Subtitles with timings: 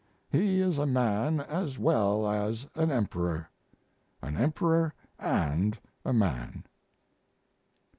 [0.31, 3.51] He is a man as well as an emperor
[4.19, 6.63] an emperor and a man."